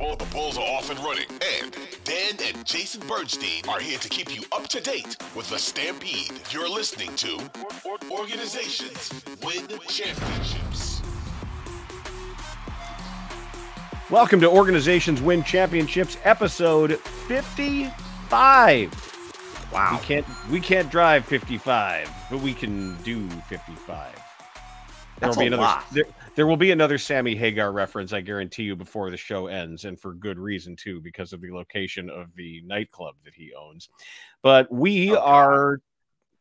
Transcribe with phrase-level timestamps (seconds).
[0.00, 1.26] The, bull, the Bulls are off and running,
[1.60, 5.58] and Dan and Jason Bernstein are here to keep you up to date with the
[5.58, 6.32] Stampede.
[6.50, 7.38] You're listening to
[8.10, 9.12] Organizations
[9.44, 11.02] Win Championships.
[14.10, 16.98] Welcome to Organizations Win Championships, episode
[17.28, 19.68] 55.
[19.70, 19.98] Wow.
[20.00, 24.29] We can't we can't drive 55, but we can do 55.
[25.20, 26.04] That's There'll be another there,
[26.34, 30.00] there will be another Sammy Hagar reference, I guarantee you, before the show ends, and
[30.00, 33.90] for good reason too, because of the location of the nightclub that he owns.
[34.42, 35.22] But we Oh, God.
[35.24, 35.80] are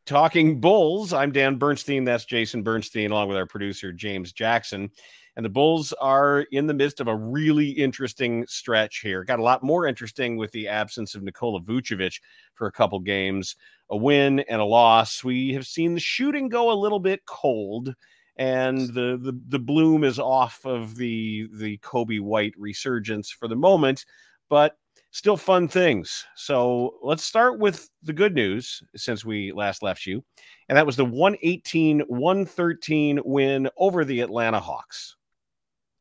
[0.05, 1.13] talking Bulls.
[1.13, 2.03] I'm Dan Bernstein.
[2.03, 4.89] That's Jason Bernstein, along with our producer James Jackson.
[5.35, 9.23] And the Bulls are in the midst of a really interesting stretch here.
[9.23, 12.19] Got a lot more interesting with the absence of Nikola Vucevic
[12.55, 13.55] for a couple games,
[13.89, 15.23] a win and a loss.
[15.23, 17.93] We have seen the shooting go a little bit cold,
[18.39, 23.55] and the the, the bloom is off of the the Coby White resurgence for the
[23.55, 24.05] moment,
[24.49, 24.77] but
[25.11, 26.25] still fun things.
[26.35, 30.23] So let's start with the good news since we last left you.
[30.69, 35.17] And that was the 118 113 win over the Atlanta Hawks.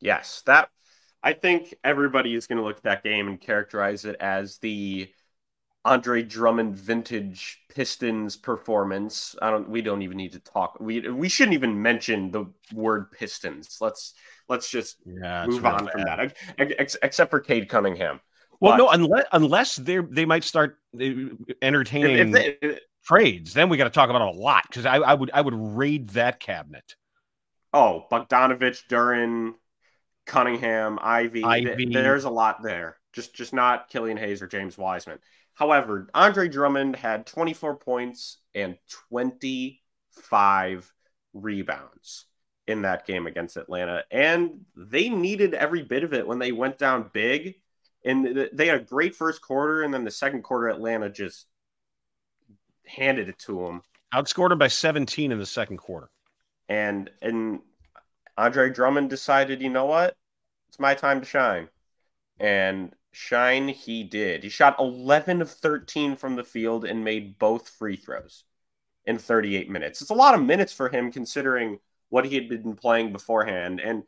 [0.00, 0.68] Yes, that
[1.24, 5.08] I think everybody is going to look at that game and characterize it as the
[5.84, 9.34] Andre Drummond vintage Pistons performance.
[9.40, 9.68] I don't.
[9.68, 10.78] We don't even need to talk.
[10.80, 13.78] We we shouldn't even mention the word Pistons.
[13.80, 14.14] Let's
[14.48, 16.36] let's just Yeah, move on from that.
[16.58, 18.20] Ex- except for Cade Cunningham.
[18.60, 20.78] Well, But- no, unless unless they they might start
[21.62, 24.84] entertaining If, if they, trades, then we got to talk about it a lot because
[24.84, 26.96] I, I would I would raid that cabinet.
[27.72, 29.54] oh, Bogdanovich, Duren,
[30.26, 31.44] Cunningham, Ivey.
[31.44, 31.86] Ivey.
[31.92, 32.98] There's a lot there.
[33.12, 35.18] Just just not Killian Hayes or James Wiseman.
[35.58, 40.94] However, Andre Drummond had 24 points and 25
[41.34, 42.26] rebounds
[42.68, 46.78] in that game against Atlanta, and they needed every bit of it when they went
[46.78, 47.56] down big.
[48.04, 51.46] And they had a great first quarter, and then the second quarter, Atlanta just
[52.86, 53.82] handed it to them.
[54.14, 56.08] Outscored them by 17 in the second quarter.
[56.68, 57.60] and and
[58.36, 60.14] Andre Drummond decided, you know what,
[60.68, 61.68] it's my time to shine,
[62.38, 64.42] and shine he did.
[64.42, 68.44] He shot 11 of 13 from the field and made both free throws
[69.04, 70.02] in 38 minutes.
[70.02, 71.78] It's a lot of minutes for him considering
[72.10, 74.04] what he had been playing beforehand, and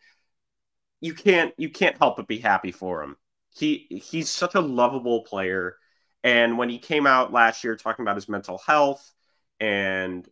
[1.00, 3.16] you can't you can't help but be happy for him.
[3.50, 5.76] He he's such a lovable player,
[6.24, 9.12] and when he came out last year talking about his mental health
[9.58, 10.28] and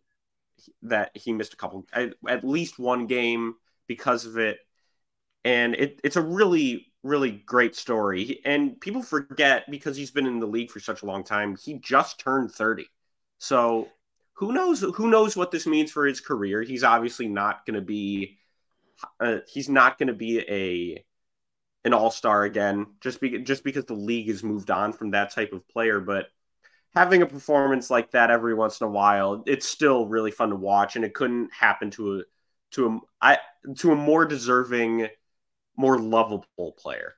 [0.83, 3.55] that he missed a couple at, at least one game
[3.87, 4.59] because of it
[5.45, 8.41] and it, it's a really really great story.
[8.45, 11.75] And people forget because he's been in the league for such a long time he
[11.75, 12.87] just turned 30
[13.39, 13.87] so
[14.33, 16.61] who knows who knows what this means for his career?
[16.61, 18.37] He's obviously not going to be
[19.19, 21.03] uh, he's not going to be a
[21.85, 25.53] an all-star again just be, just because the league has moved on from that type
[25.53, 25.99] of player.
[25.99, 26.27] But
[26.93, 30.55] having a performance like that every once in a while, it's still really fun to
[30.55, 32.23] watch, and it couldn't happen to a
[32.71, 33.37] to a I
[33.77, 35.07] to a more deserving,
[35.79, 37.15] more lovable player.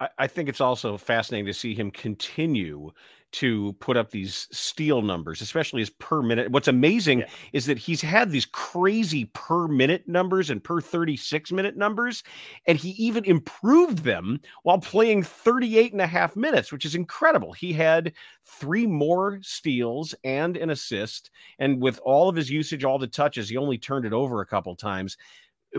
[0.00, 2.90] I, I think it's also fascinating to see him continue
[3.32, 6.50] to put up these steal numbers, especially his per minute.
[6.50, 7.28] What's amazing Yeah.
[7.54, 12.22] is that he's had these crazy per minute numbers and per 36 minute numbers,
[12.66, 17.54] and he even improved them while playing 38 and a half minutes, which is incredible.
[17.54, 18.12] He had
[18.44, 23.48] three more steals and an assist, and with all of his usage, all the touches,
[23.48, 25.16] he only turned it over a couple times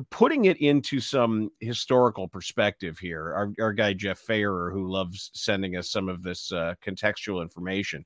[0.09, 5.75] putting it into some historical perspective here, our, our guy Jeff Fairer, who loves sending
[5.75, 8.05] us some of this uh, contextual information.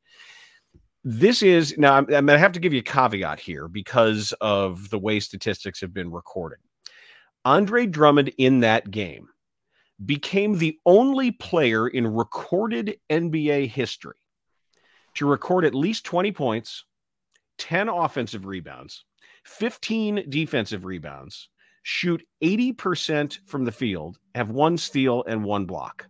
[1.04, 4.34] This is now, I'm, I'm going to have to give you a caveat here because
[4.42, 6.60] of the way statistics have been recorded.
[7.46, 9.30] Andre Drummond in that game
[10.06, 14.18] became the only player in recorded NBA history
[15.16, 16.84] to record at least 20 points,
[17.58, 19.06] 10 offensive rebounds,
[19.46, 21.50] 15 defensive rebounds,
[21.88, 26.10] shoot 80% from the field, have one steal and one block.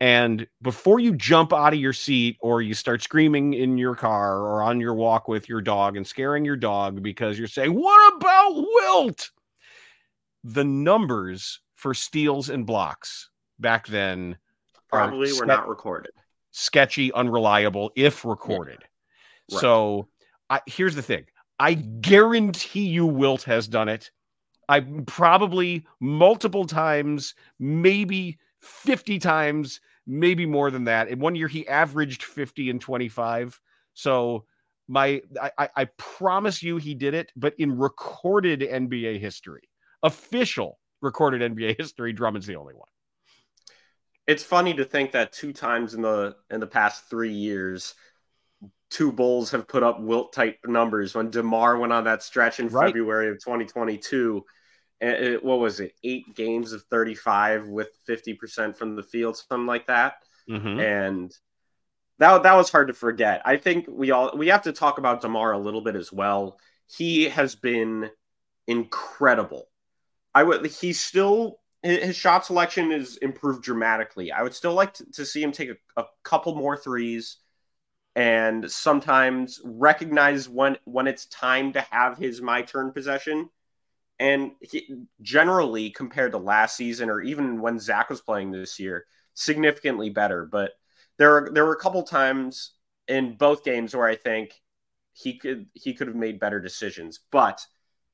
[0.00, 4.40] And before you jump out of your seat or you start screaming in your car
[4.40, 8.16] or on your walk with your dog and scaring your dog because you're saying, What
[8.16, 9.30] about Wilt?
[10.42, 13.30] The numbers for steals and blocks
[13.60, 14.36] back then
[14.88, 16.10] probably were not recorded.
[16.50, 18.78] Sketchy, unreliable, if recorded.
[19.46, 19.54] Yeah.
[19.54, 19.60] Right.
[19.60, 20.08] So
[20.50, 21.26] I, here's the thing
[21.60, 24.10] I guarantee you Wilt has done it.
[24.72, 31.08] I probably multiple times, maybe 50 times maybe more than that.
[31.08, 33.60] In one year, he averaged 50 and 25.
[33.92, 34.46] So
[34.88, 35.20] my
[35.58, 39.68] I, I promise you he did it, but in recorded NBA history,
[40.02, 42.88] official recorded NBA history, Drummond's the only one.
[44.26, 47.94] It's funny to think that two times in the in the past three years,
[48.88, 51.14] two Bulls have put up Wilt type numbers.
[51.14, 52.86] When Demar went on that stretch in right.
[52.86, 54.44] February of 2022, it,
[55.42, 60.14] what was it, eight games of 35 with 50% from the field, something like that.
[60.48, 60.80] Mm-hmm.
[60.80, 61.36] And
[62.18, 63.42] that, that was hard to forget.
[63.44, 66.58] I think we all we have to talk about DeMar a little bit as well.
[66.86, 68.10] He has been
[68.66, 69.66] incredible.
[70.34, 74.30] I would he's still his shot selection is improved dramatically.
[74.30, 77.38] I would still like to, to see him take a, a couple more threes
[78.14, 83.48] and sometimes recognize when when it's time to have his my turn possession
[84.22, 84.88] and he,
[85.20, 89.04] generally compared to last season or even when Zach was playing this year,
[89.34, 90.46] significantly better.
[90.46, 90.70] But
[91.18, 92.74] there are there were a couple times
[93.08, 94.52] in both games where I think
[95.12, 97.18] he could he could have made better decisions.
[97.32, 97.66] But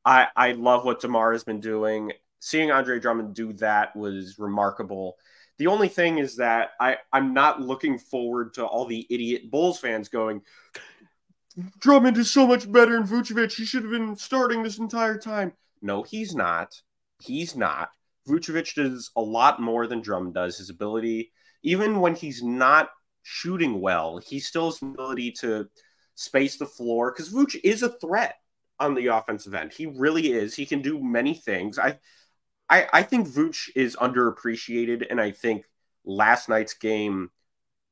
[0.02, 2.12] I I love what Demar has been doing.
[2.40, 5.18] Seeing Andre Drummond do that was remarkable.
[5.58, 9.78] The only thing is that I I'm not looking forward to all the idiot Bulls
[9.78, 10.40] fans going.
[11.80, 13.52] Drummond is so much better than Vucevic.
[13.52, 15.52] He should have been starting this entire time.
[15.82, 16.74] No, he's not.
[17.20, 17.90] He's not.
[18.28, 20.58] Vucevic does a lot more than Drum does.
[20.58, 21.32] His ability,
[21.62, 22.90] even when he's not
[23.22, 25.68] shooting well, he still has the ability to
[26.14, 28.36] space the floor because Vuce is a threat
[28.78, 29.72] on the offensive end.
[29.72, 30.54] He really is.
[30.54, 31.78] He can do many things.
[31.78, 31.98] I,
[32.68, 35.64] I, I think Vuce is underappreciated, and I think
[36.04, 37.30] last night's game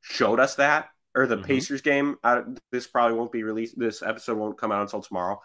[0.00, 0.88] showed us that.
[1.14, 1.46] Or the mm-hmm.
[1.46, 2.16] Pacers game.
[2.22, 3.78] I, this probably won't be released.
[3.78, 5.40] This episode won't come out until tomorrow.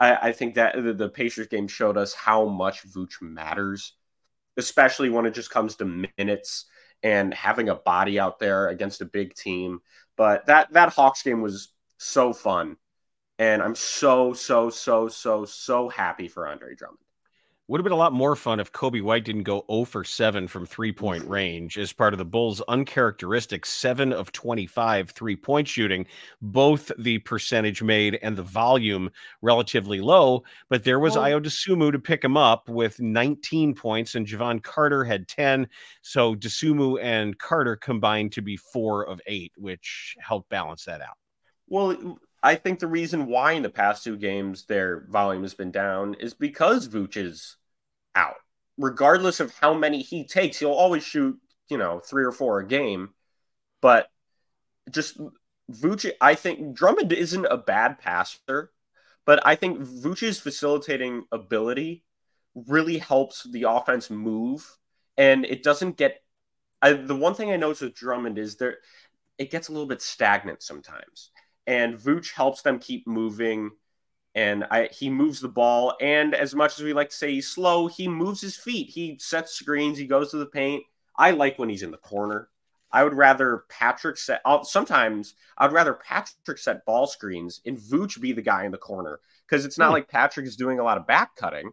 [0.00, 3.94] I, I think that the, the, Pacers game showed us how much Vooch matters,
[4.56, 6.66] especially when it just comes to minutes
[7.02, 9.80] and having a body out there against a big team.
[10.16, 12.76] But that that Hawks game was so fun,
[13.38, 16.98] and I'm so so so so so happy for Andre Drummond.
[17.68, 20.48] Would have been a lot more fun if Coby White didn't go 0 for 7
[20.48, 21.32] from three point mm-hmm.
[21.32, 26.06] range as part of the Bulls' uncharacteristic 7 of 25 three point shooting.
[26.40, 29.10] Both the percentage made and the volume
[29.42, 31.20] relatively low, but there was oh.
[31.20, 35.68] Dosunmu to pick him up with 19 points, and Jevon Carter had 10.
[36.00, 41.18] So Dosunmu and Carter combined to be four of eight, which helped balance that out.
[41.68, 45.70] Well, I think the reason why in the past two games their volume has been
[45.70, 47.57] down is because Vooch is
[48.18, 48.36] out.
[48.76, 51.38] Regardless of how many he takes, he'll always shoot,
[51.68, 53.10] you know, three or four a game.
[53.80, 54.08] But
[54.90, 55.18] just
[55.70, 58.70] Vooch, I think Drummond isn't a bad passer,
[59.24, 62.04] but I think Vooch's facilitating ability
[62.54, 64.78] really helps the offense move,
[65.16, 66.22] and it doesn't get.
[66.80, 68.78] I, the one thing I notice with Drummond is there,
[69.36, 71.30] it gets a little bit stagnant sometimes
[71.68, 73.70] and Vooch helps them keep moving.
[74.38, 75.96] And I, he moves the ball.
[76.00, 78.88] And as much as we like to say he's slow, he moves his feet.
[78.88, 79.98] He sets screens.
[79.98, 80.84] He goes to the paint.
[81.16, 82.48] I like when he's in the corner.
[82.92, 84.40] I would rather Patrick set.
[84.44, 88.78] I'll, sometimes I'd rather Patrick set ball screens and Vooch be the guy in the
[88.78, 89.94] corner because it's not hmm.
[89.94, 91.72] like Patrick is doing a lot of back cutting.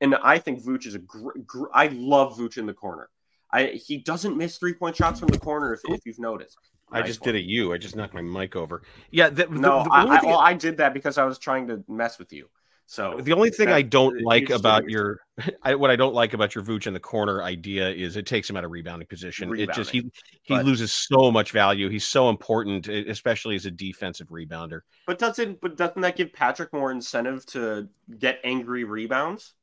[0.00, 0.98] And I think Vooch is a.
[0.98, 3.10] Gr- gr- I love Vooch in the corner.
[3.52, 6.58] I he doesn't miss three point shots from the corner if, if you've noticed.
[6.92, 7.44] I just did it.
[7.44, 7.72] You.
[7.72, 8.82] I just knocked my mic over.
[9.10, 9.30] Yeah.
[9.30, 11.82] The, no, the, the I, I, well, I did that because I was trying to
[11.88, 12.48] mess with you.
[12.92, 15.20] So the only thing that, I don't like about your,
[15.62, 18.50] I, what I don't like about your Vooch in the corner idea is it takes
[18.50, 19.48] him out of rebounding position.
[19.48, 19.70] Rebounding.
[19.70, 20.00] It just he
[20.42, 21.88] he but, loses so much value.
[21.88, 24.80] He's so important, especially as a defensive rebounder.
[25.06, 29.54] But doesn't but doesn't that give Patrick more incentive to get angry rebounds?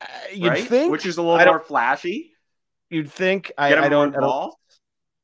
[0.00, 0.64] Uh, you'd right?
[0.64, 2.34] think, which is a little more flashy.
[2.88, 3.50] You'd think.
[3.58, 4.54] I, I, don't, I don't.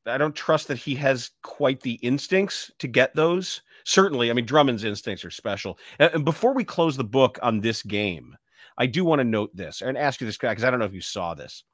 [0.06, 3.62] I don't trust that he has quite the instincts to get those.
[3.84, 5.78] Certainly, I mean Drummond's instincts are special.
[5.98, 8.36] And before we close the book on this game,
[8.78, 10.86] I do want to note this and ask you this guy because I don't know
[10.86, 11.64] if you saw this.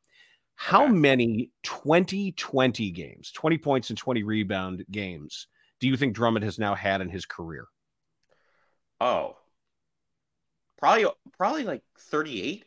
[0.57, 0.93] How okay.
[0.93, 5.47] many 2020 games, 20 points and 20 rebound games,
[5.81, 7.67] do you think Drummond has now had in his career?
[9.01, 9.37] Oh,
[10.79, 11.07] probably
[11.37, 12.65] probably like 38.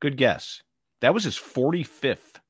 [0.00, 0.62] Good guess.
[1.00, 2.40] That was his 45th.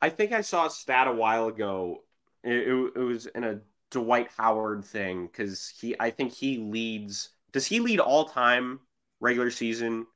[0.00, 2.04] I think I saw a stat a while ago.
[2.44, 7.30] It, it, it was in a Dwight Howard thing because he, I think he leads.
[7.52, 8.80] Does he lead all time
[9.20, 10.06] regular season?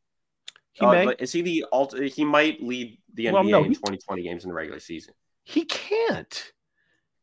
[0.73, 1.15] He Uh, may.
[1.19, 1.99] is he the alt?
[1.99, 5.15] He might lead the NBA Well, no, in 2020 games in the regular season.
[5.45, 6.53] He can't.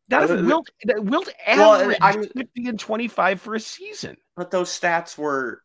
[0.10, 4.18] That is Uh, Wilt, Wilt well, averaged I'm- 50 and 25 for a season.
[4.36, 5.62] But those stats were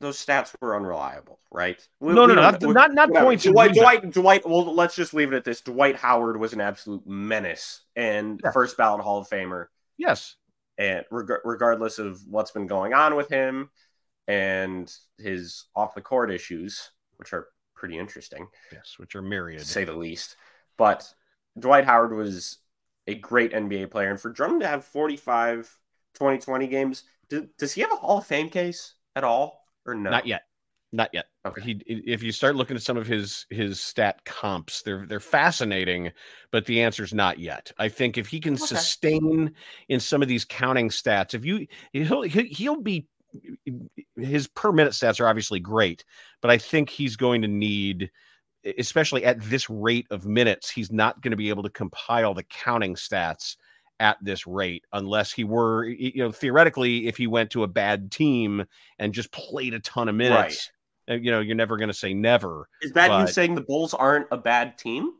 [0.00, 1.80] those stats were unreliable, right?
[2.00, 3.74] We- No, we no, no, don't- not- not- not points Dwight.
[3.74, 4.46] Dwight, Dwight.
[4.46, 5.62] Well, let's just leave it at this.
[5.62, 8.50] Dwight Howard was an absolute menace and Yeah.
[8.52, 9.66] first ballot Hall of Famer.
[9.96, 10.36] Yes.
[10.78, 13.70] and reg- regardless of what's been going on with him
[14.28, 19.60] and his off the court issues, which are pretty interesting Yes, which are myriad.
[19.60, 20.36] to say the least.
[20.76, 21.10] But
[21.58, 22.58] Dwight Howard was
[23.06, 25.78] a great NBA player, and for Drummond to have 45
[26.12, 30.10] 2020 games, do, does he have a Hall of Fame case at all, or no?
[30.10, 30.42] Not yet.
[30.92, 31.26] Not yet.
[31.44, 31.62] Okay.
[31.62, 36.12] He, if you start looking at some of his his stat comps, they're they're fascinating,
[36.50, 37.72] but the answer's not yet.
[37.78, 38.66] I think if he can Okay.
[38.66, 39.52] sustain
[39.88, 43.08] in some of these counting stats, if you he'll he'll he'll be
[44.16, 46.04] his per minute stats are obviously great,
[46.40, 48.10] but I think he's going to need
[48.78, 52.42] especially at this rate of minutes, he's not going to be able to compile the
[52.44, 53.56] counting stats
[54.00, 58.10] at this rate unless he were you know theoretically if he went to a bad
[58.10, 58.64] team
[58.98, 60.70] and just played a ton of minutes
[61.10, 63.94] uh, you know you're never going to say never Is that you saying the Bulls
[63.94, 65.12] aren't a bad team?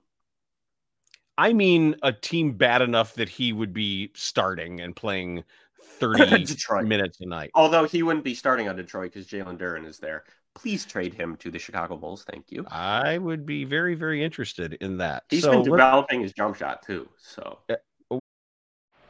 [1.39, 5.43] i mean a team bad enough that he would be starting and playing
[5.99, 6.85] 30 Detroit.
[6.85, 10.25] minutes a night Although he wouldn't be starting on Detroit because Jalen Duren is there.
[10.55, 12.25] Please trade him to the Chicago Bulls.
[12.31, 12.67] Thank you.
[12.71, 16.83] i would be very very interested in that He's so been developing his jump shot
[16.83, 17.09] too.
[17.17, 17.61] So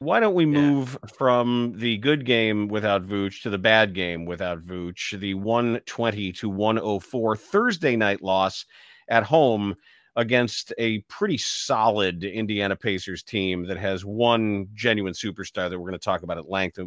[0.00, 4.60] Why don't we move from the good game without Vooch to the bad game without
[4.60, 5.18] Vooch?
[5.18, 8.66] The 120 to 104 Thursday night loss
[9.08, 9.74] at home
[10.16, 15.92] against a pretty solid Indiana Pacers team that has one genuine superstar that we're going
[15.92, 16.78] to talk about at length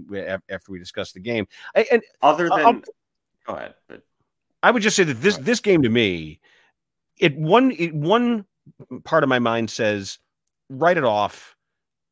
[0.50, 1.48] after we discuss the game.
[1.76, 2.82] And other than I'll-
[3.46, 4.02] go ahead, but
[4.64, 6.40] I would just say that this this game to me,
[7.18, 8.46] it one it one
[9.04, 10.20] part of my mind says
[10.70, 11.56] write it off.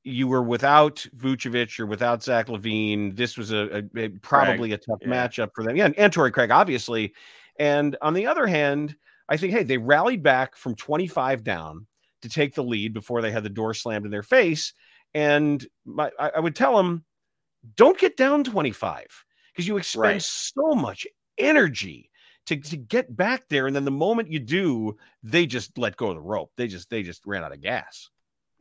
[0.08, 3.16] You were without Vucevic, you're without Zach LaVine.
[3.18, 5.08] This was a, a- a- probably a tough yeah.
[5.10, 5.76] matchup for them.
[5.76, 7.14] Yeah, and, and Torrey Craig, obviously.
[7.58, 8.96] And on the other hand,
[9.30, 11.88] I think, hey, they rallied back from 25 down
[12.22, 14.74] to take the lead before they had the door slammed in their face.
[15.16, 17.04] And my, I, I would tell them,
[17.76, 19.08] don't get down 25
[19.52, 20.22] because you expend Right.
[20.22, 21.08] so much
[21.40, 22.12] energy
[22.46, 23.66] to, to get back there.
[23.66, 26.52] And then the moment you do, they just let go of the rope.
[26.58, 28.10] They just they just ran out of gas.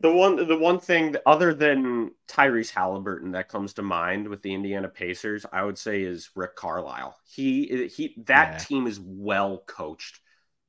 [0.01, 4.53] The one the one thing other than Tyrese Halliburton that comes to mind with the
[4.55, 7.17] Indiana Pacers, I would say is Rick Carlisle.
[7.27, 8.59] He he that Yeah.
[8.59, 10.21] team is well coached.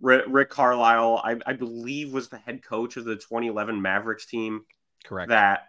[0.01, 4.65] Rick, Rick Carlisle, I, I believe, was the head coach of the 2011 Mavericks team.
[5.03, 5.29] Correct.
[5.29, 5.67] that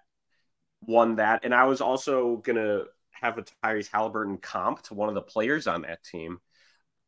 [0.82, 1.44] won that.
[1.44, 5.66] And I was also gonna have a Tyrese Halliburton comp to one of the players
[5.66, 6.40] on that team.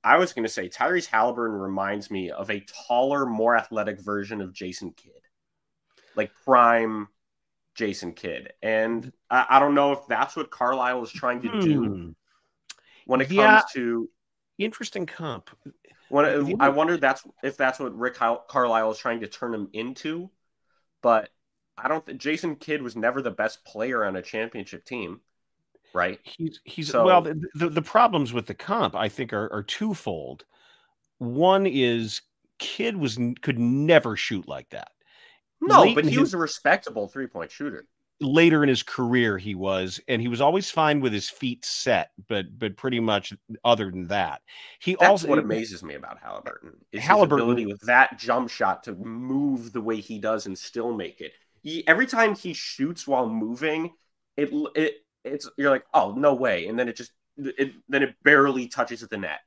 [0.02, 4.52] I was gonna say Tyrese Halliburton reminds me of a taller, more athletic version of
[4.52, 5.22] Jason Kidd,
[6.18, 7.08] like prime
[7.74, 8.52] Jason Kidd.
[8.62, 12.10] And I, I don't know if that's what Carlisle is trying to do Hmm.
[13.06, 14.10] when it comes to
[14.58, 15.48] Interesting comp.
[16.10, 19.68] when The I wonder that's if that's what Rick Carlisle is trying to turn him
[19.72, 20.28] into,
[21.00, 21.30] but
[21.76, 22.04] I don't.
[22.04, 25.20] think Jason Kidd was never the best player on a championship team,
[25.94, 26.18] right?
[26.24, 27.22] He's he's So- well.
[27.22, 30.44] The, the the problems with the comp, I think, are are twofold.
[31.18, 32.22] One is
[32.58, 34.88] Kid was could never shoot like that.
[35.60, 37.86] No, Late but he his- was a respectable three point shooter.
[38.20, 42.10] later in his career he was and he was always fine with his feet set
[42.28, 43.32] but but pretty much
[43.64, 44.42] other than that
[44.80, 48.50] he That's also what amazes me about Halliburton is Halliburton- his ability with that jump
[48.50, 51.32] shot to move the way he does and still make it.
[51.62, 53.92] he every time he shoots while moving,
[54.36, 58.14] it it it's you're like, oh no way, and then it just it then it
[58.24, 59.40] barely touches the net,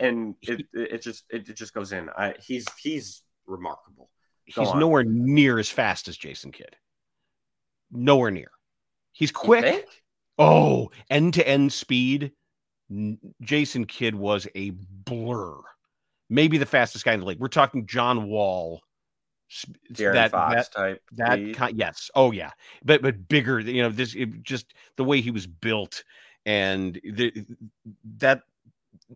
[0.00, 2.08] and it it just it, it just goes in.
[2.10, 4.10] I, he's he's remarkable.
[4.54, 4.78] Go He's on.
[4.78, 6.76] nowhere near as fast as Jason Kidd.
[7.90, 8.50] Nowhere near.
[9.12, 9.86] He's quick.
[10.38, 12.32] Oh, end to end speed.
[13.42, 15.56] Jason Kidd was a blur.
[16.30, 17.40] Maybe the fastest guy in the league.
[17.40, 18.82] We're talking John Wall.
[19.92, 21.02] De'Aaron that Fox that type.
[21.12, 22.10] that yes.
[22.14, 22.50] Oh yeah.
[22.84, 23.60] But but bigger.
[23.60, 26.04] You know this it, just the way he was built
[26.44, 27.46] and the,
[28.18, 28.42] that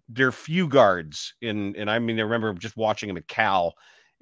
[0.08, 3.74] there are few guards in and I mean I remember just watching him at Cal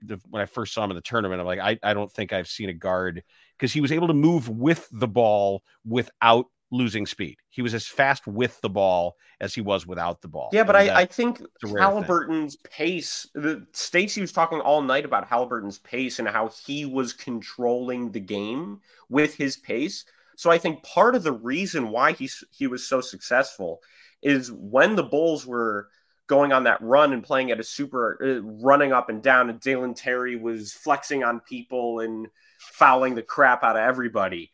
[0.02, 1.40] the, when I first saw him in the tournament.
[1.40, 3.22] I'm like I I don't think I've seen a guard
[3.58, 7.36] because he was able to move with the ball without losing speed.
[7.48, 10.50] He was as fast with the ball as he was without the ball.
[10.52, 11.78] Yeah, but I, I think rare thing.
[11.78, 17.12] Halliburton's pace, the Stacey was talking all night about Halliburton's pace and how he was
[17.12, 20.04] controlling the game with his pace.
[20.36, 23.80] So I think part of the reason why he he was so successful
[24.22, 25.88] is when the Bulls were
[26.30, 29.58] going on that run and playing at a super uh, running up and down, and
[29.58, 32.28] Dalen Terry was flexing on people and
[32.60, 34.52] fouling the crap out of everybody.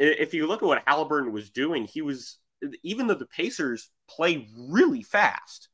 [0.00, 2.38] If you look at what Halliburton was doing, he was
[2.82, 5.68] even though the Pacers play really fast,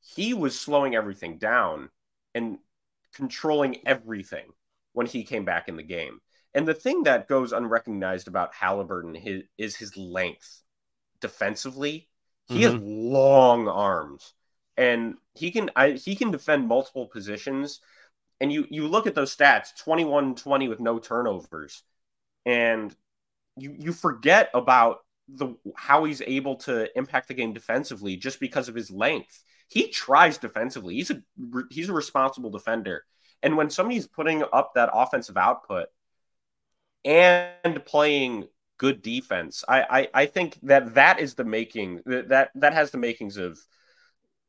[0.00, 1.90] he was slowing everything down
[2.34, 2.56] and
[3.12, 4.46] controlling everything
[4.94, 6.18] when he came back in the game.
[6.54, 10.62] And the thing that goes unrecognized about Halliburton his, is his length
[11.20, 12.08] defensively.
[12.46, 14.32] He has long arms,
[14.78, 17.80] and he can I, he can defend multiple positions.
[18.40, 21.82] And you you look at those stats 21 20 with no turnovers,
[22.46, 22.94] and
[23.56, 28.68] you you forget about the how he's able to impact the game defensively just because
[28.68, 29.42] of his length.
[29.66, 30.94] He tries defensively.
[30.94, 31.20] He's a
[31.70, 33.04] he's a responsible defender.
[33.42, 35.88] And when somebody's putting up that offensive output
[37.04, 38.46] and playing
[38.78, 42.98] good defense, I I, I think that that is the making that that has the
[42.98, 43.58] makings of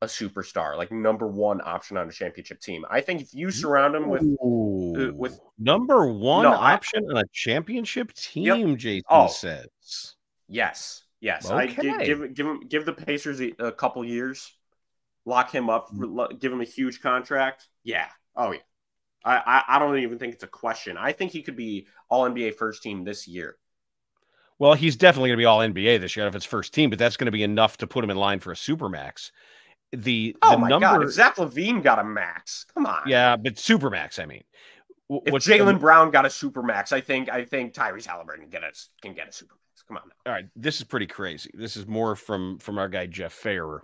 [0.02, 2.86] a superstar, like number one option on a championship team.
[2.90, 7.18] I think if you surround him with Ooh, with- number one No, I- option on
[7.18, 9.28] a championship team, Jason Oh.
[9.28, 10.16] says.
[10.48, 11.50] Yes, yes.
[11.50, 14.52] I give, give give him give the Pacers a, a couple years,
[15.26, 17.68] lock him up, lo- give him a huge contract.
[17.84, 18.08] Yeah.
[18.36, 18.60] Oh yeah.
[19.26, 19.36] I,
[19.68, 20.96] I I don't even think it's a question.
[20.98, 23.58] I think he could be All NBA first team this year.
[24.60, 27.00] Well, he's definitely going to be all NBA this year if it's first team, but
[27.00, 29.32] that's going to be enough to put him in line for a supermax.
[29.92, 31.04] The Oh the my number, god!
[31.04, 33.02] If Zach LaVine got a max, come on.
[33.08, 34.20] yeah, but super max.
[34.20, 34.44] I mean,
[35.10, 38.44] W- If Jaylen the- Brown got a super max, I think I think Tyrese Halliburton
[38.44, 38.72] can get a
[39.02, 39.84] can get a super max.
[39.88, 40.32] Come on now.
[40.32, 41.50] all right, this is pretty crazy.
[41.56, 43.84] This is more from from our guy Jeff Farrer,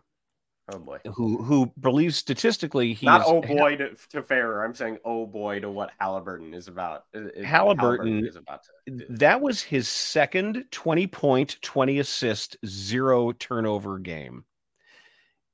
[0.71, 0.99] Oh boy.
[1.15, 4.61] who who believes statistically he's Not oh boy to, to.
[4.63, 7.05] I'm saying oh boy to what Halliburton is about.
[7.15, 11.97] Uh, uh, is- is- Halliburton- is about to that was his second 20 point, 20
[11.97, 14.45] assist, zero turnover game.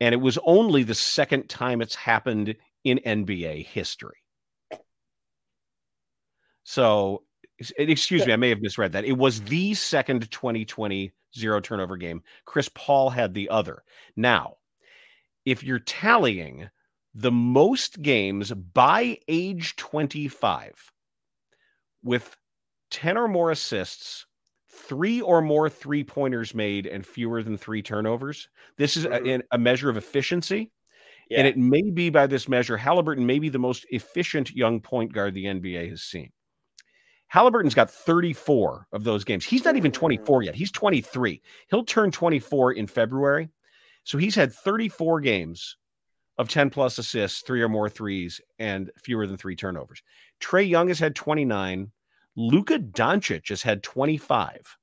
[0.02, 4.18] And it was only the second time it's happened in NBA history.
[6.64, 7.24] So,
[7.78, 9.06] excuse me, I may have misread that.
[9.06, 12.24] It was the second 2020 zero turnover game.
[12.46, 13.84] Chris Paul had the other.
[14.16, 14.56] Now,
[15.46, 16.70] if you're tallying
[17.14, 20.92] the most games by age 25
[22.04, 22.36] with
[22.90, 24.26] 10 or more assists,
[24.72, 28.50] three or more three pointers made, and fewer than three turnovers.
[28.78, 29.42] This is a, Mhm.
[29.52, 30.72] a measure of efficiency.
[31.30, 31.40] Yeah.
[31.40, 35.14] And it may be by this measure, Halliburton may be the most efficient young point
[35.14, 36.32] guard the NBA has seen.
[37.28, 39.46] Halliburton's got 34 of those games.
[39.46, 40.56] He's not even 24 yet.
[40.56, 41.42] He's 23.
[41.70, 43.50] He'll turn 24 in February.
[44.04, 45.78] So he's had 34 games
[46.38, 50.02] of 10 plus assists, three or more threes, and fewer than three turnovers.
[50.42, 51.92] Trae Young has had 29.
[52.36, 54.78] Luka Doncic has had 25.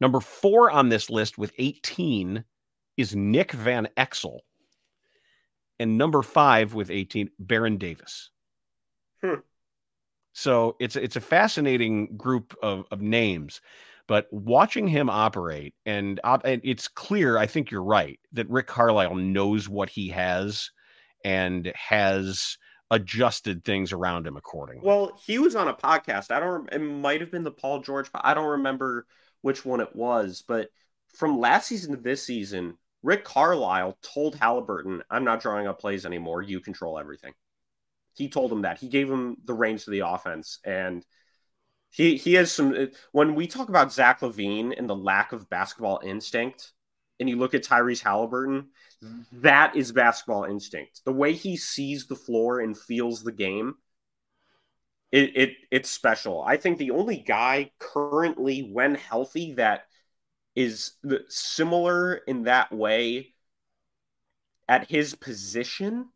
[0.00, 2.44] Number four on this list with 18
[2.96, 4.40] is Nick Van Exel.
[5.78, 8.30] And number five with 18, Baron Davis.
[9.22, 9.40] Hmm.
[10.32, 13.62] So it's it's a fascinating group of, of names,
[14.06, 17.38] but watching him operate and, and it's clear.
[17.38, 20.70] I think you're right that Rick Carlisle knows what he has
[21.24, 22.58] and has
[22.90, 24.86] adjusted things around him accordingly.
[24.86, 26.30] Well, he was on a podcast.
[26.30, 26.72] I don't.
[26.72, 28.08] It might have been the Paul George.
[28.14, 29.06] I don't remember
[29.42, 30.68] which one it was, but
[31.14, 36.06] from last season to this season, Rick Carlisle told Halliburton, "I'm not drawing up plays
[36.06, 36.42] anymore.
[36.42, 37.32] You control everything."
[38.14, 38.78] He told him that.
[38.78, 41.04] He gave him the reins to the offense, and
[41.90, 42.74] he he has some.
[42.74, 46.72] Uh, when we talk about Zach LaVine and the lack of basketball instinct,
[47.18, 48.68] and you look at Tyrese Halliburton,
[49.32, 51.02] that is basketball instinct.
[51.04, 53.76] The way he sees the floor and feels the game
[55.12, 56.42] it, it it's special.
[56.42, 59.84] I think the only guy currently, when healthy, that
[60.54, 60.92] is
[61.28, 63.34] similar in that way
[64.68, 66.08] at his position,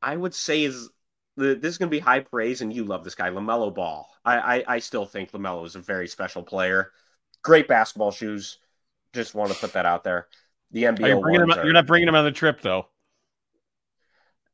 [0.00, 0.88] I would say is
[1.36, 4.08] this is going to be high praise, and you love this guy, LaMelo Ball.
[4.24, 6.90] I, I, I still think LaMelo is a very special player.
[7.42, 8.58] Great basketball shoes.
[9.18, 10.28] Just want to put that out there.
[10.70, 11.02] The NBA.
[11.02, 12.86] Are you are, you're not bringing him on the trip, though.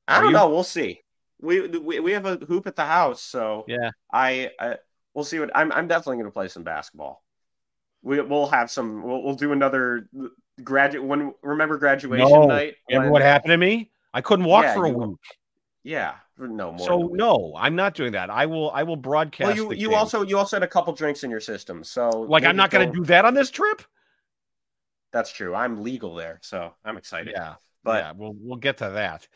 [0.09, 0.49] I don't know.
[0.49, 1.03] We'll see.
[1.39, 3.91] We, we we have a hoop at the house, so yeah.
[4.11, 4.77] I, I
[5.13, 5.71] we'll see what I'm.
[5.73, 7.23] I'm definitely going to play some basketball.
[8.03, 9.03] We we'll have some.
[9.03, 10.09] We'll, we'll do another
[10.63, 12.47] graduate when remember graduation no.
[12.47, 12.77] night.
[12.89, 13.91] Remember what happened to me?
[14.15, 15.19] I couldn't walk Yeah, for a you- week.
[15.83, 16.79] Yeah, no more.
[16.79, 17.17] So than a week.
[17.17, 18.31] no, I'm not doing that.
[18.31, 18.71] I will.
[18.71, 19.59] I will broadcast.
[19.59, 19.99] Well, you you game.
[19.99, 22.45] also you also had a couple drinks in your system, so like.
[22.45, 23.83] I'm not going to do that on this trip.
[25.15, 25.55] That's true.
[25.55, 27.33] I'm legal there, so I'm excited.
[27.35, 29.29] Yeah, but yeah, we'll we'll get to that.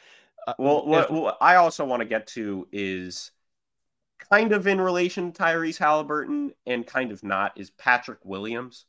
[0.46, 3.30] Uh, Well, what, what I also want to get to is
[4.30, 8.86] kind of in relation to Tyrese Halliburton and kind of not is Patrick Williams.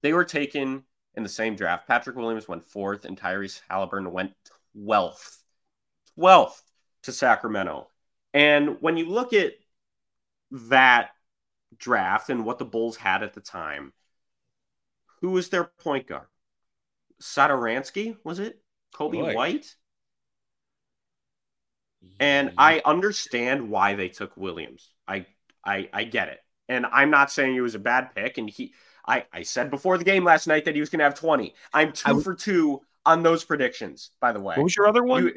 [0.00, 0.84] They were taken
[1.14, 1.86] in the same draft.
[1.86, 4.32] Patrick Williams went fourth, and Tyrese Halliburton went
[4.74, 5.42] 12th.
[6.18, 6.62] 12th
[7.02, 7.88] to Sacramento.
[8.32, 9.52] And when you look at
[10.50, 11.10] that
[11.76, 13.92] draft and what the Bulls had at the time,
[15.26, 16.28] who was their point guard?
[17.20, 18.60] Satoransky, was it?
[18.94, 19.34] Coby Boy.
[19.34, 19.74] White?
[22.20, 24.88] And I understand why they took Williams.
[25.08, 25.26] I
[25.64, 26.38] I I get it.
[26.68, 28.38] And I'm not saying it was a bad pick.
[28.38, 28.72] And he
[29.04, 31.56] I, I said before the game last night that he was gonna have 20.
[31.74, 34.54] I'm two I w- for two on those predictions, by the way.
[34.54, 35.24] what was your other one?
[35.24, 35.36] You-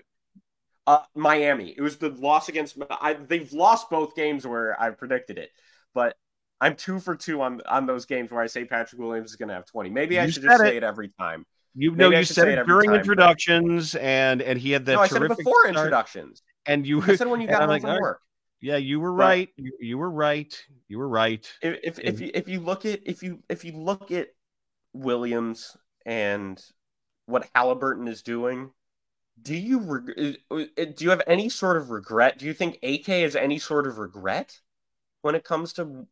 [0.86, 1.74] uh, Miami.
[1.76, 5.50] It was the loss against I, they've lost both games where I predicted it.
[5.96, 6.16] But
[6.62, 9.54] I'm two for two on on those games where I say Patrick Williams is gonna
[9.54, 9.90] have 20.
[9.90, 10.78] Maybe I should just said say it.
[10.78, 11.46] it every time.
[11.76, 14.94] you know, you said it it during time, but- introductions, and and he had that
[14.94, 16.42] no, I said it before start, introductions.
[16.66, 18.02] And you, I said when you got home like, from right.
[18.02, 18.22] work.
[18.62, 19.50] yeah, you were But- right.
[19.58, 20.54] You, you were right.
[20.88, 21.50] You were right.
[21.62, 24.28] if if if you, if you look at if you if you look at
[24.94, 26.62] Williams and
[27.26, 28.72] what Halliburton is doing,
[29.42, 32.38] do you reg- uh, do you have any sort of regret?
[32.40, 34.60] Do you think AK has any sort of regret
[35.22, 36.08] when it comes to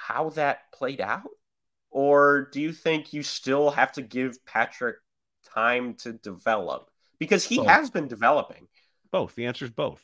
[0.00, 1.28] how that played out,
[1.90, 4.96] or do you think you still have to give Patrick
[5.54, 7.66] time to develop because he Both.
[7.66, 8.66] has been developing?
[9.12, 9.34] Both.
[9.34, 10.02] The answer is both.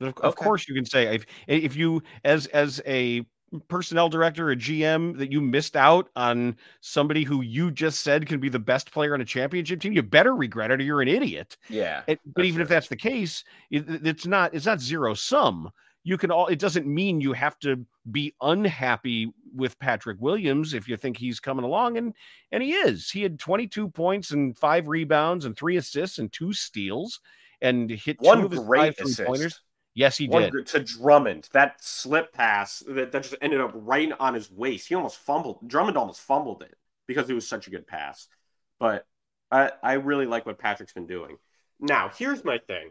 [0.00, 3.24] Of, of course, you can say if if you as as a
[3.68, 8.40] personnel director, a GM, that you missed out on somebody who you just said can
[8.40, 11.08] be the best player on a championship team, you better regret it or you're an
[11.08, 11.56] idiot.
[11.68, 15.70] Yeah, It- but even if that's the case, it, it's not it's not zero sum.
[16.04, 20.86] You can all it doesn't mean you have to be unhappy with Patrick Williams if
[20.86, 22.14] you think he's coming along and
[22.52, 23.10] and he is.
[23.10, 27.20] He had 22 points and five rebounds and three assists and two steals
[27.62, 29.16] and hit two one of his great five assist.
[29.16, 29.60] three-pointers.
[29.94, 30.66] Yes, he One did.
[30.66, 31.48] to Drummond.
[31.52, 34.88] That slip pass that, that just ended up right on his waist.
[34.88, 35.68] He almost fumbled.
[35.68, 36.74] Drummond almost fumbled it
[37.06, 38.26] because it was such a good pass.
[38.80, 39.06] But
[39.52, 41.38] I, I really like what Patrick's been doing.
[41.78, 42.90] Now, here's my thing.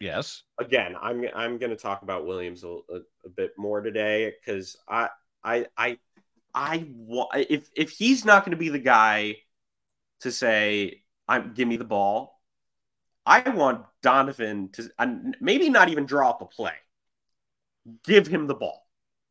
[0.00, 0.42] Yes.
[0.58, 4.76] Again, I'm I'm going to talk about Williams a, a, a bit more today because
[4.88, 5.10] I
[5.44, 5.98] I I
[6.54, 6.86] I
[7.34, 9.36] if if he's not going to be the guy
[10.20, 12.40] to say I'm give me the ball,
[13.26, 16.74] I want Donovan to and maybe not even draw up a play.
[18.04, 18.86] Give him the ball.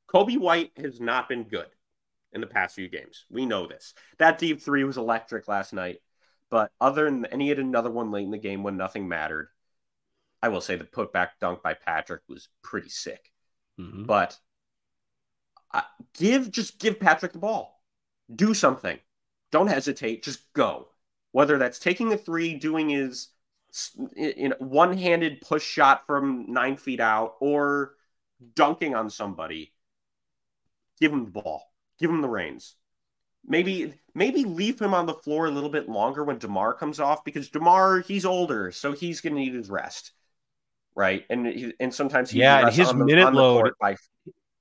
[0.08, 1.68] Coby White has not been good
[2.32, 3.26] in the past few games.
[3.30, 3.94] We know this.
[4.20, 6.00] That deep three was electric last night,
[6.52, 9.50] but other than and he had another one late in the game when nothing mattered.
[10.42, 13.32] I will say the putback dunk by Patrick was pretty sick,
[13.80, 14.06] Mhm.
[14.08, 14.38] but
[15.72, 15.82] uh,
[16.14, 17.84] give just give Patrick the ball.
[18.34, 19.00] Do something.
[19.52, 20.24] Don't hesitate.
[20.24, 20.90] Just go.
[21.32, 23.30] Whether that's taking a three, doing his
[24.16, 27.96] in one-handed push shot from nine feet out, or
[28.56, 29.74] dunking on somebody.
[31.00, 31.72] Give him the ball.
[32.00, 32.76] Give him the reins.
[33.46, 37.24] Maybe maybe leave him on the floor a little bit longer when Demar comes off
[37.24, 40.12] because Demar he's older, so he's gonna need his rest,
[41.00, 41.26] right?
[41.30, 43.96] And he, and sometimes he Yeah, his the, minute load- by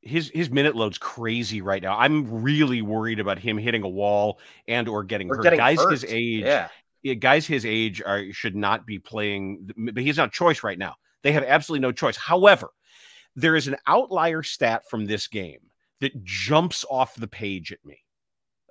[0.01, 1.98] his his minute load's crazy right now.
[1.98, 5.42] I'm really worried about him hitting a wall and or getting or hurt.
[5.42, 5.90] getting Guys hurt.
[5.90, 6.68] his age, Yeah,
[7.03, 10.94] yeah, guys his age are should not be playing, but he's not choice right now.
[11.22, 12.16] They have absolutely no choice.
[12.16, 12.70] However,
[13.35, 15.61] there is an outlier stat from this game
[16.01, 17.98] that jumps off the page at me.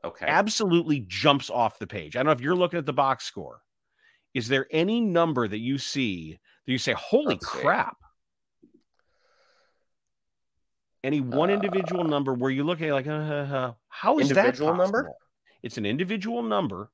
[0.06, 0.26] okay.
[0.28, 2.16] Absolutely jumps off the page.
[2.16, 3.60] I don't know if you're looking at the box score.
[4.34, 7.60] Is there any number that you see that you say, "Holy Let's see.
[7.60, 7.98] crap"?
[11.04, 14.30] Any one Uh, individual number where you look at it like, uh, uh, how is
[14.30, 15.12] Individual that Individual number?
[15.64, 16.92] It's an individual number,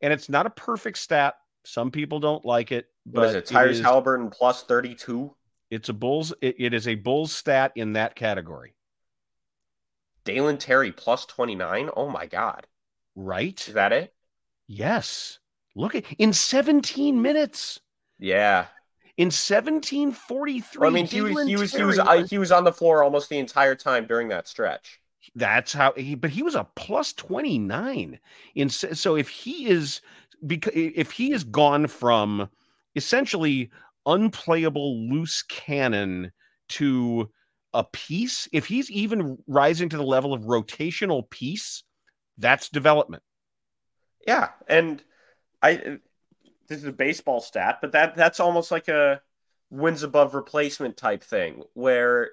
[0.00, 1.36] and it's not a perfect stat.
[1.64, 3.46] Some people don't like it, but what is it?
[3.46, 5.34] Tyrese Halliburton plus thirty-two.
[5.70, 6.32] It's a Bulls.
[6.40, 8.74] It, it is a Bulls stat in that category,
[10.24, 11.90] Dalen Terry plus 29.
[11.96, 12.66] Oh my God.
[13.14, 13.66] right?
[13.66, 14.14] Is that it?
[14.66, 15.38] Yes.
[15.74, 17.80] Look at in 17 minutes.
[18.18, 18.66] Yeah.
[19.18, 20.80] In 1743.
[20.80, 22.72] Well, I mean, he was he was he was Terry uh, he was on the
[22.72, 25.00] floor almost the entire time during that stretch.
[25.34, 28.18] That's how he, but he was a plus 29
[28.54, 30.00] in so if he is
[30.46, 32.48] because if he is gone from
[32.94, 33.70] essentially
[34.06, 36.30] unplayable loose cannon
[36.68, 37.28] to
[37.74, 41.82] a piece, if he's even rising to the level of rotational piece,
[42.38, 43.22] that's development.
[44.26, 45.02] Yeah, and
[45.62, 45.98] I
[46.68, 49.20] this is a baseball stat, but that that's almost like a
[49.70, 52.30] wins above replacement type thing where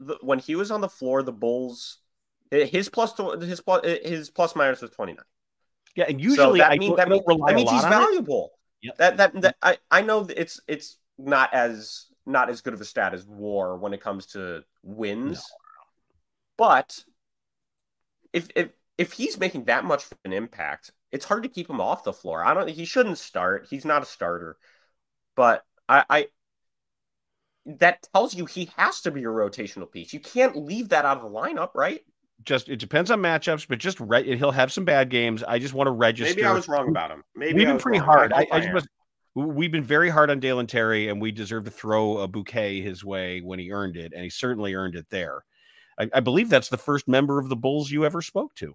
[0.00, 1.98] the, when he was on the floor, the Bulls
[2.50, 5.22] his plus his plus his plus minus was 29.
[5.94, 8.52] Yeah, and usually that I, mean, that, mean, that means he's valuable.
[8.82, 8.96] Yep.
[8.98, 12.84] That, that that I I know it's it's not as not as good of a
[12.84, 15.42] stat as WAR when it comes to wins,
[16.56, 17.02] but
[18.32, 21.80] if if if he's making that much of an impact, it's hard to keep him
[21.80, 22.44] off the floor.
[22.44, 22.68] I don't.
[22.68, 23.68] He shouldn't start.
[23.70, 24.56] He's not a starter,
[25.36, 26.04] but I.
[26.10, 26.26] I
[27.64, 30.12] that tells you he has to be a rotational piece.
[30.12, 32.00] You can't leave that out of the lineup, right?
[32.44, 35.42] Just it depends on matchups, but just re- he'll have some bad games.
[35.42, 36.34] I just want to register.
[36.34, 37.22] Maybe I was wrong about him.
[37.34, 38.08] Maybe we've been pretty wrong.
[38.08, 38.32] hard.
[38.32, 38.88] I, hope I just
[39.34, 43.04] we've been very hard on Dalen Terry, and we deserve to throw a bouquet his
[43.04, 45.42] way when he earned it, and he certainly earned it there.
[45.98, 48.74] I, I believe that's the first member of the Bulls you ever spoke to,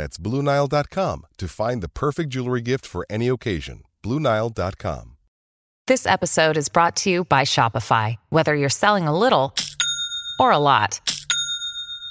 [0.00, 3.82] That's BlueNile.com to find the perfect jewelry gift for any occasion.
[4.02, 5.16] BlueNile.com.
[5.86, 8.16] This episode is brought to you by Shopify.
[8.30, 9.54] Whether you're selling a little
[10.38, 11.02] or a lot,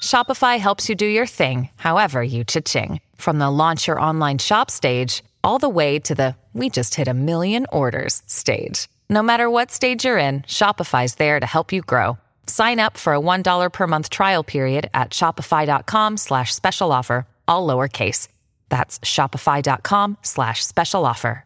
[0.04, 3.00] Shopify helps you do your thing, however you cha-ching.
[3.16, 7.08] From the launch your online shop stage, all the way to the we just hit
[7.08, 8.88] a million orders stage.
[9.10, 12.20] No matter what stage you're in, Shopify's there to help you grow.
[12.46, 17.68] Sign up for a $1 per month trial period at shopify.com slash special offer, all
[17.68, 18.30] lowercase.
[18.70, 21.44] That's shopify.com slash special offer.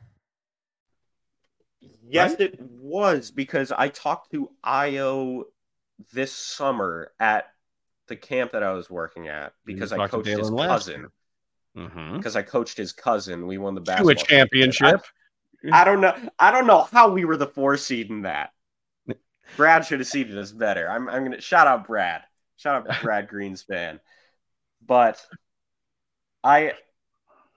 [2.05, 5.45] Yes, it was because I talked to Io
[6.13, 7.45] this summer at
[8.07, 10.99] the camp that I was working at because I coached his Dalen last cousin.
[10.99, 11.11] year.
[11.87, 12.17] Mhm.
[12.17, 15.01] Because I coached his cousin, we won the To basketball a championship.
[15.71, 16.13] I, I don't know.
[16.37, 18.51] I don't know how we were the four seed in that.
[19.57, 20.87] Brad should have seeded us better.
[20.89, 22.21] I'm, I'm gonna shout out Brad.
[22.57, 23.99] Shout out Brad Greenspan.
[24.85, 25.25] But
[26.43, 26.73] I,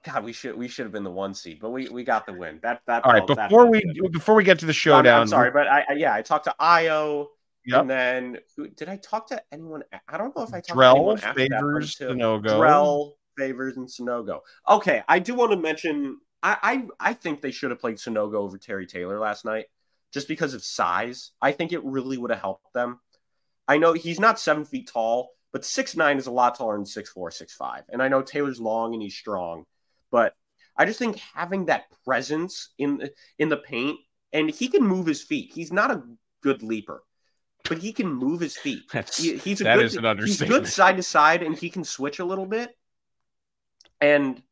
[0.05, 2.33] God, we should we should have been the one seed, but we we got the
[2.33, 2.61] win.
[2.63, 4.13] That that All right, felt- that before we good.
[4.13, 6.55] before we get to the showdown, I'm, sorry, but I, I yeah, I talked to
[6.61, 7.29] Io,
[7.67, 7.81] Yep.
[7.81, 9.83] and then who, did I talk to anyone?
[10.09, 12.45] I don't know if I talked to anyone Drell, after that, Favors, until- Sanogo.
[12.47, 14.41] Drell, Favors, and Sanogo.
[14.69, 16.19] Okay, I do want to mention.
[16.43, 19.65] I, I I think they should have played Sanogo over Terry Taylor last night,
[20.13, 21.33] just because of size.
[21.43, 23.01] I think it really would have helped them.
[23.67, 26.85] I know he's not seven feet tall, but six nine is a lot taller than
[26.85, 27.85] six four, six five.
[27.89, 29.65] And I know Taylor's long and he's strong,
[30.11, 30.35] but
[30.77, 33.99] I just think having that presence in the, in the paint,
[34.35, 35.53] and he can move his feet.
[35.55, 36.03] He's not a
[36.43, 37.03] good leaper,
[37.67, 38.83] but he can move his feet.
[38.93, 41.71] That's- He- he's a that good, is an He's good side to side, and he
[41.71, 42.77] can switch a little bit.
[43.99, 44.43] And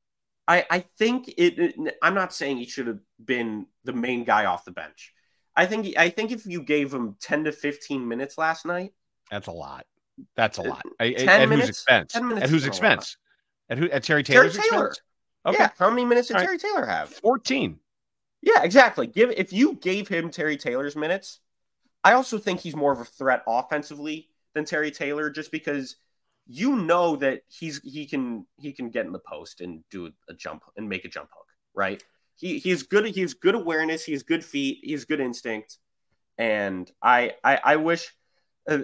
[0.48, 1.58] I I think it.
[1.58, 5.12] it- I'm not saying he should have been the main guy off the bench.
[5.54, 8.94] I think I think if you gave him 10 to 15 minutes last night,
[9.30, 9.84] That's a lot.
[10.36, 10.82] That's a lot.
[11.00, 11.68] I- I- 10 at whose minutes?
[11.70, 12.12] expense?
[12.12, 13.16] 10 minutes At whose expense?
[13.68, 13.90] At who?
[13.90, 14.86] At Terry Terry Taylor's Taylor.
[14.88, 15.06] expense?
[15.46, 16.46] Okay, Yeah, how many minutes did All right.
[16.46, 17.10] Terry Taylor have?
[17.10, 17.78] fourteen.
[18.42, 19.06] Yeah, exactly.
[19.06, 21.40] Give if you gave him Terry Taylor's minutes,
[22.02, 25.96] I also think he's more of a threat offensively than Terry Taylor, just because
[26.46, 30.34] you know that he's he can he can get in the post and do a
[30.34, 32.02] jump and make a jump hook, right?
[32.36, 33.06] He he's good.
[33.06, 34.04] He has good awareness.
[34.04, 34.80] He has good feet.
[34.82, 35.78] He has good instinct,
[36.38, 38.14] and I I, I wish.
[38.68, 38.78] Uh,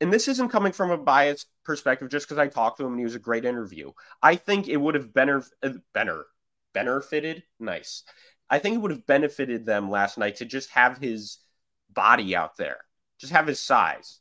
[0.00, 2.98] and this isn't coming from a biased perspective, just because I talked to him and
[3.00, 3.92] he was a great interview.
[4.22, 6.26] I think it would have better, uh, better,
[6.74, 7.42] benefited.
[7.58, 8.02] Nice.
[8.50, 11.38] I think it would have benefited them last night to just have his
[11.90, 12.78] body out there,
[13.18, 14.20] just have his size.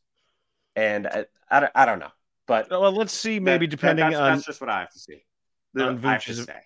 [0.76, 2.12] And I, I, don't- I don't know,
[2.48, 3.40] but Well, let's see.
[3.40, 5.24] Maybe that- depending that's, on that's just what I have to see.
[5.78, 6.62] on I have to Vooch's- say.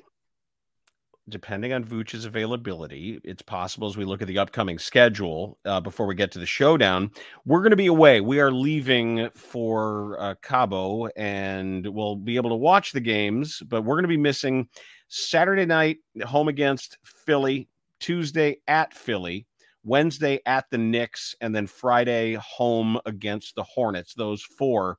[1.29, 6.05] Depending on Vooch's availability, it's possible as we look at the upcoming schedule uh, before
[6.05, 7.11] we get to the showdown,
[7.45, 8.21] we're going to be away.
[8.21, 13.83] We are leaving for uh, Cabo and we'll be able to watch the games, but
[13.83, 14.67] we're going to be missing
[15.07, 19.45] Saturday night home against Philly, Tuesday at Philly,
[19.83, 24.13] Wednesday at the Knicks, and then Friday home against the Hornets.
[24.13, 24.97] Those four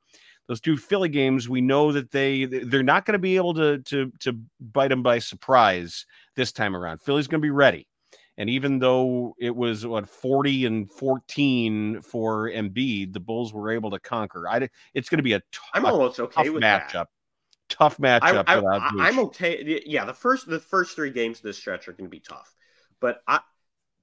[0.51, 3.77] those two Philly games, we know that they they're not going to be able to
[3.83, 6.99] to to bite them by surprise this time around.
[6.99, 7.87] Philly's going to be ready.
[8.35, 13.91] And even though it was what 40 and 14 for Embiid, the Bulls were able
[13.91, 14.45] to conquer.
[14.45, 16.91] I it's going to be a t- I'm almost okay with matchup.
[16.91, 17.07] That.
[17.69, 18.43] Tough matchup.
[18.45, 19.81] I, I, I'm okay.
[19.85, 22.53] Yeah, the first the first three games of this stretch are going to be tough,
[22.99, 23.39] but I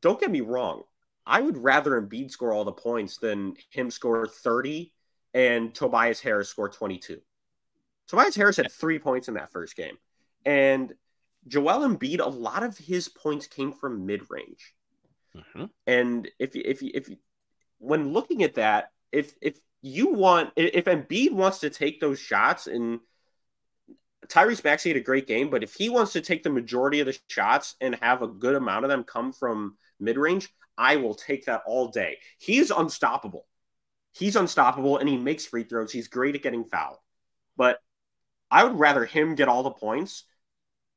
[0.00, 0.84] don't get me wrong.
[1.26, 4.94] I would rather Embiid score all the points than him score 30
[5.34, 7.20] and Tobias Harris scored 22.
[8.08, 9.96] Tobias Harris had three points in that first game.
[10.44, 10.94] And
[11.46, 14.74] Joel Embiid, a lot of his points came from mid range.
[15.36, 15.64] Mm-hmm.
[15.86, 17.08] And if if if
[17.78, 22.66] when looking at that, if if you want if Embiid wants to take those shots
[22.66, 23.00] and
[24.26, 27.06] Tyrese Maxey had a great game, but if he wants to take the majority of
[27.06, 31.14] the shots and have a good amount of them come from mid range, I will
[31.14, 32.18] take that all day.
[32.38, 33.46] He is unstoppable
[34.18, 35.92] he's unstoppable and he makes free throws.
[35.92, 36.98] He's great at getting fouled.
[37.56, 37.78] But
[38.50, 40.24] I would rather him get all the points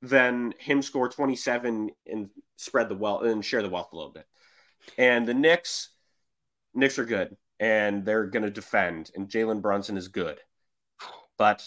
[0.02, 4.26] than him score 27 and spread the wealth and share the wealth a little bit.
[4.98, 5.90] And the Knicks,
[6.74, 10.40] Knicks are good and they're going to defend, and Jalen Brunson is good.
[11.38, 11.64] But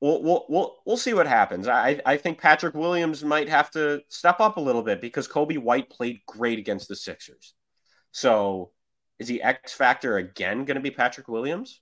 [0.00, 1.68] we'll, we'll, we'll, we'll see what happens.
[1.68, 5.58] I, I think Patrick Williams might have to step up a little bit because Coby
[5.58, 7.52] White played great against the Sixers.
[8.10, 8.70] So
[9.18, 11.80] is he X factor again going to be Patrick Williams?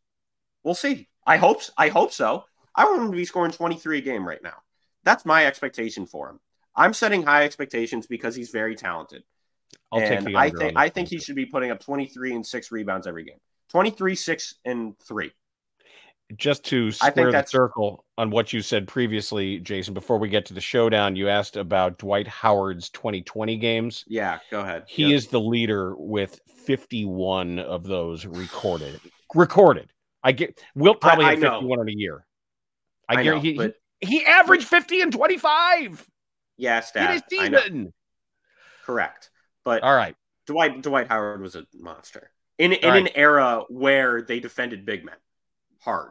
[0.62, 1.08] We'll see.
[1.26, 2.44] I hope I hope so.
[2.74, 4.58] I want him to be scoring 23 a game right now.
[5.04, 6.40] That's my expectation for him.
[6.74, 9.22] I'm setting high expectations because he's very talented.
[9.92, 13.06] I'll and I think I think he should be putting up 23 and 6 rebounds
[13.06, 13.38] every game.
[13.70, 15.32] 23 6 and 3
[16.34, 20.54] just to square the circle on what you said previously, Jason, before we get to
[20.54, 24.04] the showdown, you asked about Dwight Howard's 2020 games.
[24.08, 24.84] Yeah, go ahead.
[24.88, 25.12] He yep.
[25.12, 29.00] is the leader with 51 of those recorded.
[29.34, 29.92] recorded.
[30.24, 32.26] I get Wilt probably I, I 51 in a year.
[33.08, 36.06] I, I guarantee he, he, he averaged 50 and 25.
[36.56, 37.10] Yeah, stat.
[37.10, 37.92] In his season.
[38.84, 39.30] Correct.
[39.64, 40.16] But all right.
[40.46, 42.30] Dwight Dwight Howard was a monster.
[42.58, 43.02] In in right.
[43.02, 45.16] an era where they defended big men
[45.86, 46.10] hard.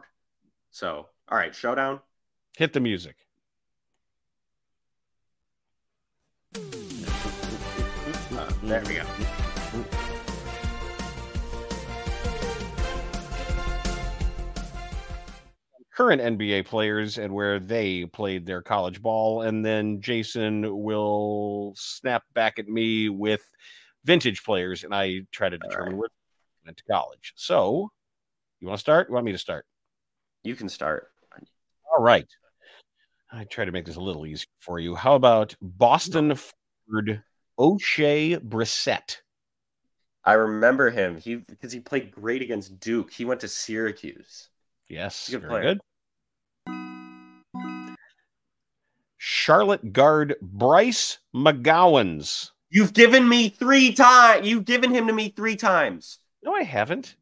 [0.70, 2.00] So, all right, showdown.
[2.56, 3.14] Hit the music.
[6.56, 9.04] Uh, there we go.
[15.94, 19.42] Current NBA players and where they played their college ball.
[19.42, 23.42] And then Jason will snap back at me with
[24.04, 25.98] vintage players, and I try to determine right.
[25.98, 27.34] where they went to college.
[27.36, 27.90] So,
[28.60, 29.08] you want to start?
[29.08, 29.66] You want me to start?
[30.42, 31.08] You can start.
[31.92, 32.26] All right.
[33.32, 34.94] I try to make this a little easier for you.
[34.94, 37.22] How about Boston Ford
[37.58, 39.16] Oshae Brissett?
[40.24, 41.16] I remember him.
[41.16, 43.12] He because he played great against Duke.
[43.12, 44.48] He went to Syracuse.
[44.88, 45.74] Yes, good very player.
[45.74, 45.80] good.
[49.18, 52.50] Charlotte guard Bryce McGowens.
[52.70, 54.46] You've given me three times.
[54.46, 56.18] You've given him to me three times.
[56.42, 57.16] No, I haven't.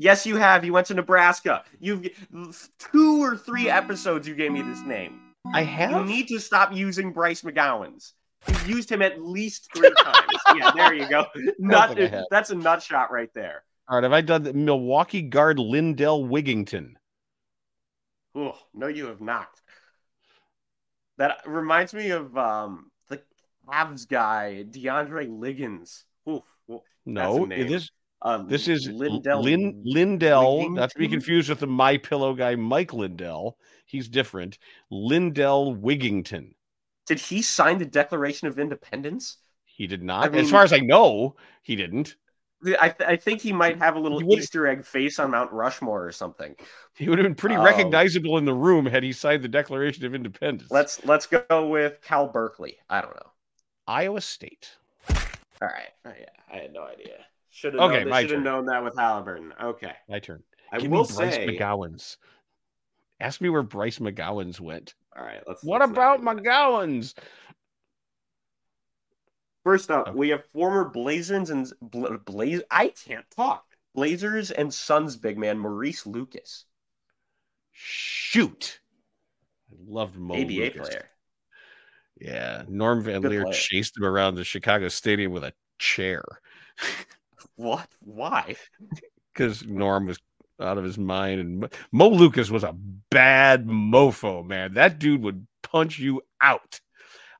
[0.00, 0.64] Yes, you have.
[0.64, 1.62] You went to Nebraska.
[1.78, 2.08] You've
[2.78, 5.20] two or three episodes you gave me this name.
[5.52, 5.90] I have.
[5.90, 8.12] You need to stop using Bryce McGowens.
[8.48, 10.32] You've used him at least three times.
[10.56, 11.26] yeah, there you go.
[11.58, 11.98] Nut,
[12.30, 13.62] that's a nut shot right there.
[13.88, 16.94] All right, have I done the Milwaukee guard Lindell Wigginton?
[18.34, 19.50] Oh, no, you have not.
[21.18, 23.20] That reminds me of um, the
[23.68, 26.06] Cavs guy, DeAndre Liggins.
[26.26, 27.90] Oof, well, no, it is
[28.22, 29.42] um, this is Lindell.
[29.42, 33.56] Lin, Lindell, not to be confused with the My Pillow guy, Mike Lindell.
[33.86, 34.58] He's different.
[34.90, 36.54] Lindell Wigginton.
[37.06, 39.38] Did he sign the Declaration of Independence?
[39.64, 40.26] He did not.
[40.26, 42.16] I mean, as far as I know, he didn't.
[42.80, 46.06] I, th- I think he might have a little Easter egg face on Mount Rushmore
[46.06, 46.54] or something.
[46.94, 50.04] He would have been pretty um, recognizable in the room had he signed the Declaration
[50.04, 50.70] of Independence.
[50.70, 52.76] Let's let's go with Cal Berkeley.
[52.90, 53.32] I don't know.
[53.86, 54.68] Iowa State.
[55.08, 55.88] All right.
[56.04, 57.24] Oh, yeah, I had no idea.
[57.50, 59.52] Should have okay, known, should have known that with Halliburton.
[59.60, 60.42] Okay, my turn.
[60.72, 62.16] I Give will me Bryce say, McGowens.
[63.18, 64.94] Ask me where Bryce McGowens went.
[65.16, 65.64] All right, let's.
[65.64, 67.14] What let's about McGowens?
[69.64, 70.16] First up, okay.
[70.16, 72.62] we have former Blazers and Bla- Blaze.
[72.70, 73.64] I can't talk.
[73.94, 76.66] Blazers and Suns big man Maurice Lucas.
[77.72, 78.80] Shoot,
[79.70, 80.88] I loved Mo ABA Lucas.
[80.88, 81.10] player.
[82.20, 83.54] Yeah, Norm Van Good Lier player.
[83.54, 86.22] chased him around the Chicago Stadium with a chair
[87.56, 87.88] What?
[88.00, 88.56] Why?
[89.32, 90.18] because Norm was
[90.60, 91.40] out of his mind.
[91.40, 92.74] And Mo- Lucas was a
[93.10, 94.74] bad mofo, man.
[94.74, 96.80] That dude would punch you out.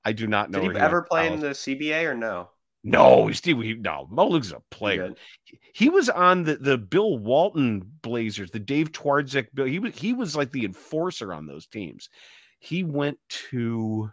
[0.04, 0.60] I do not know.
[0.60, 2.48] Did he he ever play in the CBA or no?
[2.82, 4.08] No, still he, no.
[4.10, 5.08] Mo Lucas is a player.
[5.08, 5.18] did.
[5.74, 9.48] He was on the the Bill Walton Blazers, the Dave Twardzik.
[9.52, 9.66] Bill.
[9.66, 12.08] He was he was like the enforcer on those teams.
[12.58, 13.18] He went
[13.50, 14.10] to,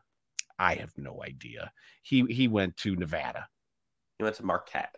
[0.59, 1.71] I have no idea.
[2.01, 3.47] He he went to Nevada.
[4.17, 4.95] He went to Marquette.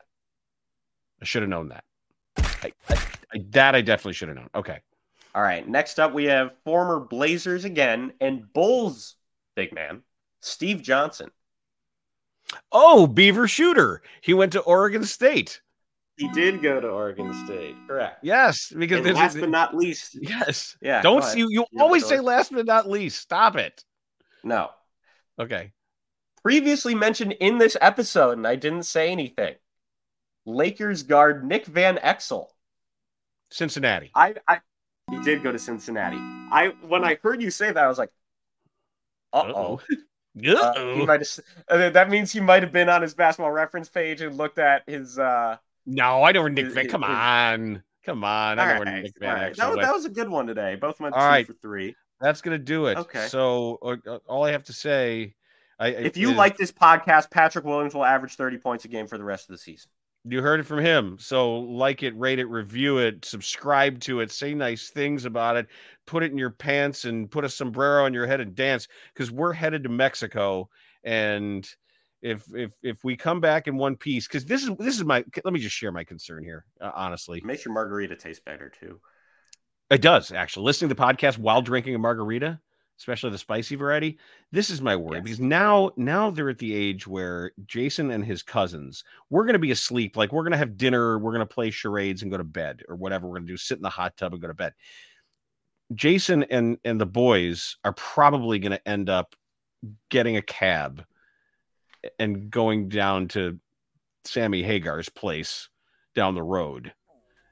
[1.22, 1.84] I should have known that.
[2.38, 2.96] I, I,
[3.34, 4.50] I, that I definitely should have known.
[4.56, 4.80] Okay.
[5.36, 5.68] All right.
[5.68, 9.16] Next up, we have former Blazers again and Bulls
[9.56, 10.02] big man,
[10.42, 11.30] Steve Johnson.
[12.72, 14.02] Oh, Beaver Shooter.
[14.22, 15.62] He went to Oregon State.
[16.18, 17.76] He did go to Oregon State.
[17.88, 18.20] Correct.
[18.24, 20.76] Yes, because And last is- but not least, yes.
[20.82, 21.02] yeah.
[21.02, 21.38] Don't go ahead.
[21.38, 23.22] you you Yeah, always say last but not least.
[23.22, 23.84] Stop it.
[24.44, 24.72] no.
[25.40, 25.72] Okay.
[26.44, 29.56] Previously mentioned in this episode, and I didn't say anything.
[30.50, 32.48] Lakers guard Nick Van Exel.
[33.52, 34.12] Cincinnati.
[34.16, 34.60] I, I
[35.10, 36.18] he did go to Cincinnati.
[36.18, 38.12] I when I heard you say that, I was like,
[39.34, 39.82] uh oh.
[40.42, 40.96] Uh-oh.
[40.96, 41.40] he might have.
[41.68, 44.84] Uh, that means he might have been on his basketball reference page and looked at
[44.88, 45.18] his.
[45.18, 46.88] uh No, I know where Nick Van.
[46.88, 48.60] Come on, come on.
[48.60, 49.54] I know where right, Nick Van right.
[49.54, 50.76] Exel That, was, that was a good one today.
[50.76, 51.48] Both went All two right.
[51.48, 51.96] for three.
[52.22, 52.98] That's gonna do it.
[52.98, 53.28] Okay.
[53.28, 55.36] So uh, uh, all I have to say,
[55.80, 59.08] I If you is- like this podcast, Patrick Williams will average thirty points a game
[59.08, 59.90] for the rest of the season.
[60.26, 61.18] You heard it from him.
[61.20, 65.68] So like it, rate it, review it, subscribe to it, say nice things about it,
[66.06, 69.32] put it in your pants, and put a sombrero on your head and dance because
[69.32, 70.70] we're headed to Mexico.
[71.04, 71.68] And
[72.22, 75.24] if if if we come back in one piece, because this is this is my
[75.44, 76.66] let me just share my concern here.
[76.82, 79.00] Uh, honestly, Makes your margarita taste better too.
[79.90, 80.66] It does actually.
[80.66, 82.60] Listening to the podcast while drinking a margarita,
[83.00, 84.20] especially the spicy variety,
[84.52, 85.24] this is my worry Yes.
[85.24, 89.72] because now now they're at the age where Jason and his cousins, we're gonna be
[89.72, 90.18] asleep.
[90.18, 93.28] Like we're gonna have dinner, we're gonna play charades and go to bed or whatever
[93.28, 94.74] we're gonna do, sit in the hot tub and go to bed.
[95.96, 99.36] Jason and and the boys are probably gonna end up
[100.10, 101.04] getting a cab
[102.20, 103.60] and going down to
[104.26, 105.70] Sammy Hagar's place
[106.16, 106.94] down the road.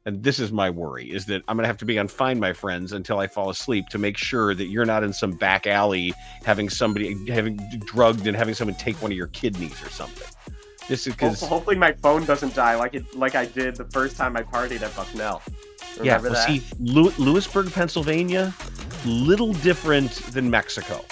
[0.08, 2.40] And this is my worry is that I'm going to have to be on Find
[2.40, 5.68] My Friends until I fall asleep to make sure that you're not in some back
[5.68, 6.14] alley
[6.46, 10.26] having somebody having drugged and having someone take one of your kidneys or something.
[10.88, 14.16] This is because hopefully my phone doesn't die like it like I did the first
[14.16, 15.42] time I partied at Bucknell.
[16.02, 16.48] yeah, Remember well, that?
[16.48, 18.56] see, Lew- Lewisburg, Pennsylvania,
[19.06, 21.04] little different than Mexico.